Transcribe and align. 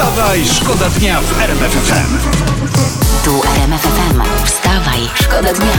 Wstawaj, 0.00 0.44
szkoda 0.44 0.90
dnia 0.90 1.20
w 1.20 1.40
RMF 1.40 1.72
FM. 1.72 2.18
Tu 3.24 3.42
RMF 3.56 3.82
FM. 3.82 4.20
Wstawaj, 4.44 5.00
szkoda 5.14 5.52
dnia. 5.52 5.72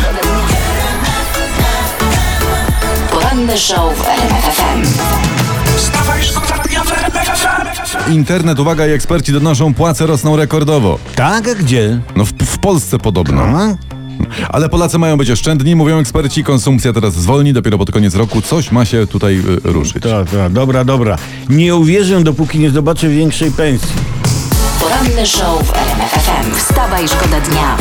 Poranny 3.12 3.58
show 3.58 3.98
w 3.98 4.08
RMF 4.08 4.44
FM. 4.56 4.84
Wstawaj, 5.78 6.24
szkoda 6.24 6.64
dnia 6.64 6.84
w 6.84 6.92
RMF 6.92 7.28
FM. 7.28 8.12
Internet, 8.12 8.60
uwaga, 8.60 8.88
i 8.88 8.92
eksperci 8.92 9.34
donoszą, 9.34 9.74
płace 9.74 10.06
rosną 10.06 10.36
rekordowo. 10.38 11.00
Tak, 11.16 11.48
a 11.48 11.56
gdzie? 11.56 12.00
No 12.16 12.26
w, 12.26 12.32
w 12.32 12.58
Polsce 12.58 13.00
podobno. 13.00 13.42
A? 13.42 13.91
Ale 14.50 14.70
Polacy 14.70 14.98
mają 14.98 15.18
być 15.18 15.32
oszczędni, 15.32 15.76
mówią 15.76 15.98
eksperci, 16.00 16.44
konsumpcja 16.44 16.94
teraz 16.94 17.14
zwolni, 17.14 17.54
dopiero 17.54 17.78
pod 17.78 17.92
koniec 17.92 18.16
roku 18.16 18.42
coś 18.42 18.72
ma 18.72 18.86
się 18.86 19.08
tutaj 19.08 19.38
y, 19.38 19.60
ruszyć. 19.64 20.04
Tak, 20.04 20.30
tak, 20.30 20.52
dobra, 20.52 20.84
dobra. 20.86 21.18
Nie 21.50 21.76
uwierzę, 21.76 22.24
dopóki 22.24 22.60
nie 22.60 22.70
zobaczę 22.72 23.10
większej 23.10 23.52
pensji. 23.52 23.96
Poranny 24.80 25.26
show 25.26 25.68
w 25.68 25.74
RMF 25.76 26.12
FM. 26.12 26.56
Wstawaj, 26.56 27.08
szkoda 27.08 27.40
dnia. 27.42 27.78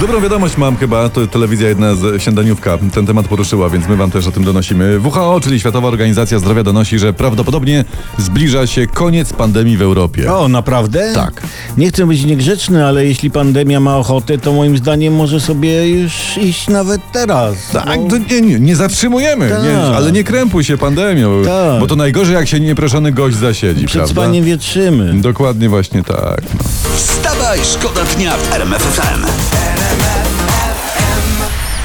Dobrą 0.00 0.20
wiadomość 0.20 0.56
mam 0.56 0.76
chyba, 0.76 1.08
to 1.08 1.26
telewizja 1.26 1.68
jedna 1.68 1.94
z 1.94 2.22
śniadaniówka 2.22 2.78
ten 2.94 3.06
temat 3.06 3.28
poruszyła, 3.28 3.70
więc 3.70 3.88
my 3.88 3.96
wam 3.96 4.10
też 4.10 4.26
o 4.26 4.32
tym 4.32 4.44
donosimy. 4.44 5.00
WHO, 5.00 5.40
czyli 5.42 5.60
Światowa 5.60 5.88
Organizacja 5.88 6.38
Zdrowia 6.38 6.62
donosi, 6.62 6.98
że 6.98 7.12
prawdopodobnie 7.12 7.84
zbliża 8.18 8.66
się 8.66 8.86
koniec 8.86 9.32
pandemii 9.32 9.76
w 9.76 9.82
Europie. 9.82 10.32
O, 10.34 10.48
naprawdę? 10.48 11.12
Tak. 11.14 11.42
Nie 11.76 11.88
chcę 11.88 12.06
być 12.06 12.24
niegrzeczny, 12.24 12.86
ale 12.86 13.06
jeśli 13.06 13.30
pandemia 13.30 13.80
ma 13.80 13.96
ochotę, 13.96 14.38
to 14.38 14.52
moim 14.52 14.76
zdaniem 14.76 15.14
może 15.14 15.40
sobie 15.40 15.88
już 15.88 16.12
iść 16.38 16.68
nawet 16.68 17.00
teraz. 17.12 17.54
Tak, 17.72 17.86
No. 17.86 18.08
to 18.10 18.18
nie, 18.18 18.40
nie, 18.40 18.60
nie 18.60 18.76
zatrzymujemy, 18.76 19.48
Tak. 19.50 19.62
nie, 19.62 19.78
ale 19.96 20.12
nie 20.12 20.24
krępuj 20.24 20.64
się 20.64 20.76
pandemią, 20.78 21.42
Tak. 21.44 21.80
bo 21.80 21.86
to 21.86 21.96
najgorzej 21.96 22.34
jak 22.34 22.48
się 22.48 22.60
nieproszony 22.60 23.12
gość 23.12 23.36
zasiedzi, 23.36 23.86
Przed 23.86 24.02
prawda? 24.02 24.22
spaniem 24.22 24.44
wietrzymy. 24.44 25.20
Dokładnie 25.20 25.68
właśnie 25.68 26.02
tak. 26.02 26.42
No. 26.54 26.60
Wstawaj, 26.96 27.58
szkoda 27.74 28.00
dnia 28.16 28.36
w 28.36 28.52
RMF 28.54 28.82
FM. 28.82 29.59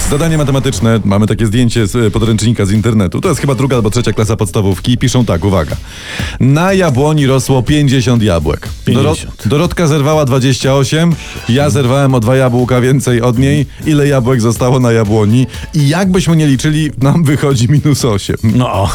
Zadanie 0.09 0.37
matematyczne, 0.37 0.99
mamy 1.05 1.27
takie 1.27 1.45
zdjęcie 1.45 1.87
z 1.87 1.95
e, 1.95 2.11
podręcznika 2.11 2.65
z 2.65 2.71
internetu. 2.71 3.21
To 3.21 3.29
jest 3.29 3.41
chyba 3.41 3.55
druga 3.55 3.75
albo 3.75 3.89
trzecia 3.89 4.13
klasa 4.13 4.35
podstawówki. 4.35 4.91
I 4.91 4.97
Piszą 4.97 5.25
tak, 5.25 5.45
uwaga. 5.45 5.75
Na 6.39 6.73
jabłoni 6.73 7.27
rosło 7.27 7.63
50 7.63 8.23
jabłek. 8.23 8.69
50. 8.85 9.47
Dorotka 9.47 9.87
zerwała 9.87 10.25
28, 10.25 11.15
ja 11.49 11.69
zerwałem 11.69 12.13
o 12.13 12.19
dwa 12.19 12.35
jabłka 12.35 12.81
więcej 12.81 13.21
od 13.21 13.37
niej. 13.37 13.65
Ile 13.85 14.07
jabłek 14.07 14.41
zostało 14.41 14.79
na 14.79 14.91
jabłoni? 14.91 15.47
I 15.73 15.87
jakbyśmy 15.87 16.35
nie 16.35 16.47
liczyli, 16.47 16.91
nam 17.01 17.23
wychodzi 17.23 17.69
minus 17.69 18.05
8. 18.05 18.35
No, 18.43 18.89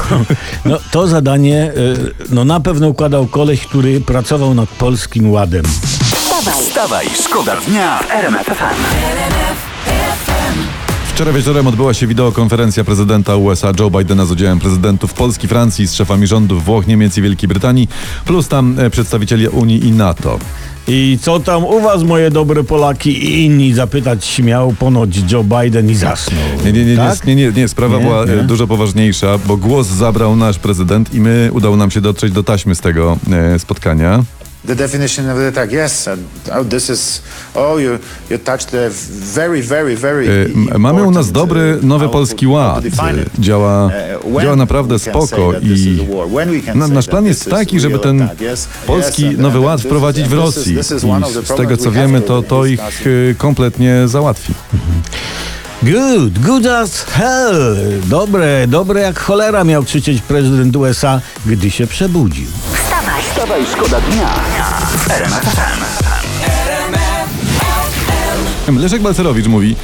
no 0.64 0.78
to 0.90 1.06
zadanie 1.06 1.72
y, 1.76 2.14
no, 2.30 2.44
na 2.44 2.60
pewno 2.60 2.88
układał 2.88 3.26
koleś, 3.26 3.60
który 3.60 4.00
pracował 4.00 4.54
nad 4.54 4.68
Polskim 4.68 5.30
Ładem. 5.30 5.64
Wstawaj, 6.14 6.64
Wstawaj, 6.64 7.06
szkoda 7.24 7.56
dnia 7.56 7.98
w 7.98 8.10
RMF 8.10 8.46
FM. 8.46 9.69
Wczoraj 11.20 11.34
wieczorem 11.34 11.66
odbyła 11.66 11.94
się 11.94 12.06
wideokonferencja 12.06 12.84
prezydenta 12.84 13.36
USA 13.36 13.72
Joe 13.80 13.90
Bidena 13.90 14.24
z 14.24 14.30
udziałem 14.30 14.58
prezydentów 14.58 15.14
Polski, 15.14 15.48
Francji, 15.48 15.86
z 15.88 15.94
szefami 15.94 16.26
rządów 16.26 16.64
Włoch, 16.64 16.86
Niemiec 16.86 17.18
i 17.18 17.22
Wielkiej 17.22 17.48
Brytanii, 17.48 17.88
plus 18.24 18.48
tam 18.48 18.78
e, 18.78 18.90
przedstawicieli 18.90 19.48
Unii 19.48 19.86
i 19.86 19.92
NATO. 19.92 20.38
I 20.88 21.18
co 21.22 21.40
tam 21.40 21.64
u 21.64 21.80
was, 21.80 22.02
moje 22.02 22.30
dobre 22.30 22.64
Polaki 22.64 23.10
i 23.10 23.44
inni, 23.44 23.74
zapytać 23.74 24.24
śmiał 24.24 24.74
ponoć 24.78 25.32
Joe 25.32 25.44
Biden 25.44 25.90
i 25.90 25.94
zasnął. 25.94 26.42
Nie, 26.64 26.72
nie, 26.72 26.84
nie, 26.84 26.96
tak? 26.96 27.26
nie, 27.26 27.34
nie, 27.36 27.52
nie, 27.52 27.68
sprawa 27.68 27.96
Nie? 27.96 28.04
była 28.04 28.24
e, 28.24 28.36
Nie? 28.36 28.42
dużo 28.42 28.66
poważniejsza, 28.66 29.38
bo 29.46 29.56
głos 29.56 29.86
zabrał 29.86 30.36
nasz 30.36 30.58
prezydent 30.58 31.14
i 31.14 31.20
my 31.20 31.50
udało 31.52 31.76
nam 31.76 31.90
się 31.90 32.00
dotrzeć 32.00 32.32
do 32.32 32.42
taśmy 32.42 32.74
z 32.74 32.80
tego 32.80 33.16
e, 33.32 33.58
spotkania. 33.58 34.24
The 34.66 34.74
definition 34.74 35.28
of 35.30 35.36
the 35.38 35.48
attack, 35.48 35.72
yes. 35.72 36.08
And, 36.08 36.20
oh, 36.52 36.64
this 36.64 36.90
is. 36.90 37.22
Oh, 37.54 37.80
you 37.80 37.98
you 38.30 38.38
touched 38.38 38.74
a 38.74 38.90
very, 39.34 39.62
very, 39.62 39.96
very. 39.96 40.28
M- 40.28 40.80
Mamy 40.80 41.02
u 41.02 41.10
nas 41.10 41.32
dobry 41.32 41.76
uh, 41.76 41.82
nowy 41.82 42.08
polski 42.08 42.46
ład. 42.46 42.84
it. 42.84 42.94
Działa, 43.38 43.90
Uh, 44.24 44.42
działa 44.42 44.56
naprawdę 44.56 44.98
spoko 44.98 45.52
i 45.62 46.06
na, 46.74 46.88
nasz 46.88 47.06
plan 47.06 47.26
jest 47.26 47.50
taki, 47.50 47.80
żeby 47.80 47.98
ten 47.98 48.28
polski 48.86 49.24
nowy 49.38 49.60
ład 49.60 49.80
wprowadzić 49.82 50.28
w 50.28 50.32
Rosji. 50.32 50.74
the 50.74 50.80
I 50.80 51.44
z 51.44 51.56
tego 51.56 51.76
co 51.76 51.90
wiemy, 51.90 52.20
to 52.20 52.42
to, 52.42 52.66
ich 52.66 52.80
e, 52.80 53.34
kompletnie 53.34 54.08
załatwi. 54.08 54.54
Good, 55.82 56.38
good 56.38 56.66
as 56.66 57.04
hell. 57.04 57.76
Dobre, 58.06 58.66
dobre 58.68 59.00
jak 59.00 59.18
cholera 59.20 59.64
miał 59.64 59.84
krzyczeć 59.84 60.22
prezydent 60.22 60.76
USA, 60.76 61.20
gdy 61.46 61.70
się 61.70 61.86
przebudził. 61.86 62.46
Wstawaj. 63.22 63.62
Szkoda 63.72 64.00
dnia 64.00 64.28
w 64.98 65.10
RMF 65.10 65.44
FM. 68.66 68.78
Leszek 68.78 69.02
Balcerowicz 69.02 69.46
mówi, 69.46 69.76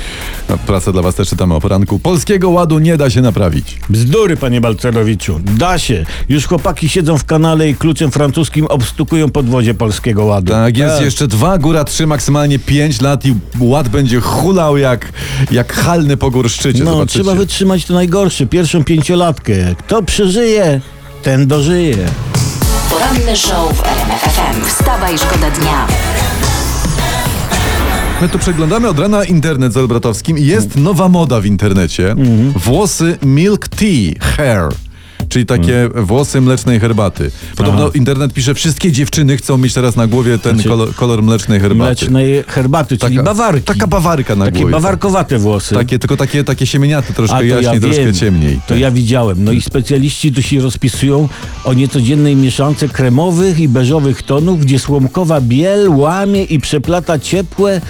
no, 0.49 0.59
pracę 0.59 0.93
dla 0.93 1.03
was 1.03 1.15
też 1.15 1.29
czytamy 1.29 1.55
o 1.55 1.61
poranku, 1.61 1.99
polskiego 1.99 2.51
ładu 2.51 2.79
nie 2.79 2.97
da 2.97 3.11
się 3.11 3.23
naprawić. 3.23 3.79
Bzdury, 3.91 4.37
panie 4.37 4.61
Balcerowiczu. 4.61 5.41
Da 5.57 5.79
się. 5.79 6.07
Już 6.29 6.47
chłopaki 6.47 6.89
siedzą 6.89 7.19
w 7.19 7.25
kanale 7.25 7.69
i 7.69 7.75
kluczem 7.75 8.11
francuskim 8.11 8.67
obstukują 8.67 9.29
podwozie 9.31 9.75
polskiego 9.75 10.25
ładu. 10.25 10.53
Tak, 10.53 10.77
jest 10.77 11.01
jeszcze 11.01 11.27
dwa, 11.27 11.59
góra 11.59 11.85
trzy, 11.85 12.07
maksymalnie 12.07 12.59
pięć 12.59 13.01
lat 13.01 13.27
i 13.27 13.35
ład 13.61 13.89
będzie 13.89 14.21
hulał 14.21 14.77
jak, 14.77 15.13
jak 15.51 15.73
halny 15.73 16.17
po 16.17 16.31
górszczycie. 16.31 16.85
No, 16.85 16.93
Zobaczycie. 16.93 17.19
trzeba 17.19 17.35
wytrzymać 17.35 17.85
to 17.85 17.95
najgorsze, 17.95 18.47
pierwszą 18.47 18.85
pięciolatkę. 18.85 19.55
Kto 19.79 20.03
przeżyje, 20.03 20.81
ten 21.23 21.47
dożyje. 21.47 21.97
Poranny 22.97 23.37
show 23.37 23.73
w 23.77 23.83
RMF 23.85 24.21
FM. 24.21 24.65
Wstawaj, 24.65 25.19
szkoda 25.19 25.51
dnia. 25.51 25.87
My 28.21 28.29
tu 28.29 28.39
przeglądamy 28.39 28.89
od 28.89 28.99
rana 28.99 29.25
internet 29.25 29.73
z 29.73 29.77
Olbratowskim 29.77 30.39
i 30.39 30.45
jest 30.47 30.77
nowa 30.77 31.09
moda 31.09 31.41
w 31.41 31.47
internecie. 31.47 32.15
Włosy 32.57 33.19
milk 33.23 33.69
tea 33.69 34.15
hair. 34.37 34.69
Czyli 35.29 35.47
takie 35.47 35.83
Mhm. 35.85 36.07
włosy 36.07 36.41
mlecznej 36.41 36.81
herbaty. 36.81 37.31
Podobno 37.57 37.91
internet 37.91 38.33
pisze, 38.33 38.55
wszystkie 38.55 38.93
dziewczyny 38.93 39.37
chcą 39.37 39.59
mieć 39.59 39.75
teraz 39.75 39.97
na 39.97 40.07
głowie 40.07 40.39
ten 40.39 40.55
Znaczy, 40.55 40.69
kolor, 40.69 40.95
kolor 40.95 41.23
mlecznej 41.23 41.61
herbaty. 41.61 41.79
Mlecznej 42.05 42.45
herbaty, 42.47 42.99
czyli 42.99 43.23
bawarki. 43.23 43.63
Taka 43.63 43.87
bawarka 43.87 44.37
na 44.37 44.45
Takie 44.45 44.59
głowie. 44.59 44.73
bawarkowate 44.73 45.39
włosy. 45.39 45.75
Takie, 45.75 45.99
tylko 45.99 46.17
takie, 46.17 46.45
takie 46.45 46.67
siemieniate, 46.67 47.13
troszkę 47.13 47.37
A, 47.37 47.43
jaśniej, 47.43 47.75
ja 47.75 47.81
troszkę 47.81 48.13
ciemniej. 48.13 48.61
To 48.69 48.75
ja 48.77 48.91
widziałem. 48.91 49.45
No 49.45 49.53
i 49.53 49.61
specjaliści 49.63 50.33
tu 50.33 50.43
się 50.43 50.61
rozpisują 50.61 51.29
o 51.65 51.75
niecodziennej 51.75 52.37
mieszance 52.37 52.89
kremowych 52.89 53.61
i 53.61 53.69
beżowych 53.69 54.23
tonów, 54.23 54.61
gdzie 54.61 54.79
słomkowa 54.79 55.41
biel 55.41 55.89
łamie 55.89 56.45
i 56.45 56.61
przeplata 56.61 57.19
ciepłe, 57.19 57.81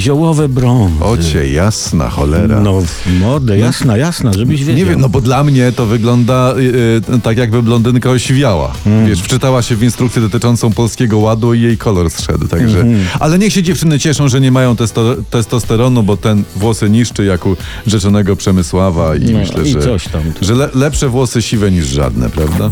ziołowe 0.00 0.48
brązy. 0.48 1.04
Ocie, 1.04 1.48
jasna 1.52 2.10
cholera. 2.10 2.60
No, 2.60 2.80
w 2.80 3.20
mordę, 3.20 3.58
jasna, 3.58 3.96
jasna, 3.96 4.32
żebyś 4.32 4.60
wiedział. 4.60 4.76
Nie 4.76 4.84
wiem, 4.84 5.00
no 5.00 5.08
bo 5.08 5.20
dla 5.20 5.44
mnie 5.44 5.72
to 5.72 5.86
wygląda 5.86 6.54
y, 6.58 7.14
y, 7.16 7.20
tak 7.22 7.38
jakby 7.38 7.62
blondynka 7.62 8.10
osiwiała. 8.10 8.72
Mm. 8.86 9.06
Wiesz, 9.06 9.20
wczytała 9.22 9.62
się 9.62 9.76
w 9.76 9.82
instrukcję 9.82 10.22
dotyczącą 10.22 10.72
polskiego 10.72 11.18
ładu 11.18 11.54
i 11.54 11.60
jej 11.60 11.78
kolor 11.78 12.10
zszedł, 12.10 12.48
także. 12.48 12.80
Mhm. 12.80 13.06
Ale 13.20 13.38
niech 13.38 13.52
się 13.52 13.62
dziewczyny 13.62 13.98
cieszą, 13.98 14.28
że 14.28 14.40
nie 14.40 14.52
mają 14.52 14.76
testo, 14.76 15.16
testosteronu, 15.30 16.02
bo 16.02 16.16
ten 16.16 16.44
włosy 16.56 16.90
niszczy 16.90 17.24
jak 17.24 17.46
u 17.46 17.56
rzeczonego 17.86 18.36
Przemysława 18.36 19.16
i 19.16 19.32
No, 19.32 19.38
myślę, 19.38 19.62
i 19.62 19.72
że, 19.72 19.82
coś 19.82 20.08
tam. 20.08 20.22
że 20.40 20.54
le, 20.54 20.68
lepsze 20.74 21.08
włosy 21.08 21.42
siwe 21.42 21.70
niż 21.70 21.86
żadne, 21.86 22.30
prawda? 22.30 22.70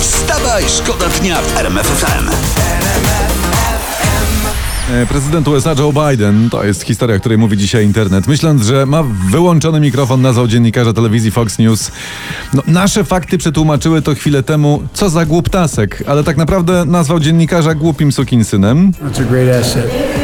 Wstawaj, 0.00 0.64
szkoda 0.78 1.08
dnia 1.20 1.36
w 1.42 1.56
RMF 1.58 1.86
FM. 1.86 2.28
E, 2.28 2.51
Prezydent 5.08 5.48
USA 5.48 5.74
Joe 5.78 5.92
Biden, 5.92 6.50
to 6.50 6.64
jest 6.64 6.82
historia, 6.82 7.16
o 7.16 7.20
której 7.20 7.38
mówi 7.38 7.56
dzisiaj 7.56 7.84
internet, 7.84 8.26
myśląc, 8.26 8.62
że 8.62 8.86
ma 8.86 9.02
wyłączony 9.30 9.80
mikrofon, 9.80 10.22
nazwał 10.22 10.46
dziennikarza 10.48 10.92
telewizji 10.92 11.30
Fox 11.30 11.58
News. 11.58 11.90
No, 12.54 12.62
nasze 12.66 13.04
fakty 13.04 13.38
przetłumaczyły 13.38 14.02
to 14.02 14.14
chwilę 14.14 14.42
temu, 14.42 14.82
co 14.92 15.10
za 15.10 15.26
głuptasek, 15.26 16.04
ale 16.06 16.24
tak 16.24 16.36
naprawdę 16.36 16.84
nazwał 16.84 17.20
dziennikarza 17.20 17.74
głupim 17.74 18.12
sukinsynem. 18.12 18.92
That's 18.92 19.20
a 19.20 19.24
great 19.24 19.60
asset. 19.60 20.21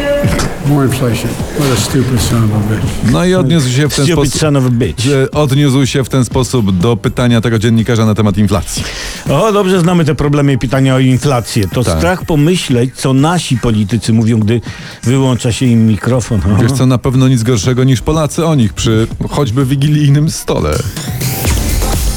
More 0.67 0.85
inflation. 0.87 1.31
What 1.59 1.73
a 1.73 1.81
stupid 1.81 2.21
son 2.23 2.45
of 2.45 2.51
a 2.53 2.75
bitch. 2.75 3.13
No 3.13 3.25
i 3.25 3.35
odniósł 3.35 3.69
się 3.69 3.89
w 3.89 3.95
ten 3.97 4.05
Stupid 4.07 4.25
sposób. 4.31 4.41
son 4.41 4.57
of 4.57 4.65
a 4.67 4.71
bitch. 4.71 5.05
Odniósł 5.33 5.87
się 5.87 6.05
w 6.05 6.09
ten 6.09 6.25
sposób 6.25 6.79
do 6.79 6.97
pytania 6.97 7.41
tego 7.41 7.59
dziennikarza 7.59 8.07
na 8.07 8.15
temat 8.15 8.39
inflacji. 8.39 8.83
O, 9.31 9.53
dobrze 9.53 9.81
znamy 9.81 10.05
te 10.05 10.15
problemy 10.15 10.53
i 10.53 10.59
pytania 10.59 10.95
o 10.95 10.99
inflację. 10.99 11.69
To 11.69 11.85
Tak. 11.85 11.99
strach 11.99 12.25
pomyśleć, 12.25 12.91
co 12.95 13.13
nasi 13.13 13.57
politycy 13.59 14.13
mówią, 14.13 14.39
gdy 14.39 14.61
wyłącza 15.03 15.53
się 15.53 15.67
im 15.67 15.87
mikrofon. 15.87 16.41
O. 16.59 16.63
Wiesz 16.63 16.73
co, 16.73 16.87
na 16.87 16.99
pewno 16.99 17.29
nic 17.29 17.43
gorszego 17.43 17.85
niż 17.85 18.01
Polacy 18.01 18.47
o 18.47 18.55
nich 18.55 18.73
przy 18.73 19.07
choćby 19.31 19.65
wigilijnym 19.67 20.31
stole. 20.31 20.71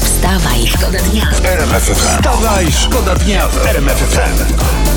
Wstawaj, 0.04 0.66
szkoda 0.66 0.98
dnia. 1.10 1.26
Wstawaj, 1.94 2.66
szkoda 2.72 3.14
dnia 3.14 3.48
w 3.48 3.66
RMF 3.66 3.96
FM. 3.98 4.91